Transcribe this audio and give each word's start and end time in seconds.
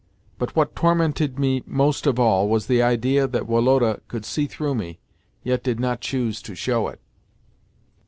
But, 0.39 0.55
what 0.55 0.75
tormented 0.75 1.37
me 1.37 1.61
most 1.67 2.07
of 2.07 2.17
all 2.19 2.49
was 2.49 2.65
the 2.65 2.81
idea 2.81 3.27
that 3.27 3.45
Woloda 3.47 4.01
could 4.07 4.25
see 4.25 4.47
through 4.47 4.73
me, 4.73 4.97
yet 5.43 5.61
did 5.61 5.79
not 5.79 6.01
choose 6.01 6.41
to 6.41 6.55
show 6.55 6.87
it. 6.87 6.99